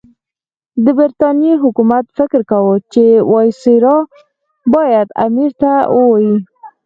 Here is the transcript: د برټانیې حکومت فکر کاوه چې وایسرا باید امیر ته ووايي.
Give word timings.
د 0.83 0.85
برټانیې 0.99 1.53
حکومت 1.63 2.05
فکر 2.17 2.41
کاوه 2.49 2.75
چې 2.93 3.05
وایسرا 3.31 3.97
باید 4.73 5.07
امیر 5.25 5.51
ته 5.61 5.71
ووايي. 5.95 6.35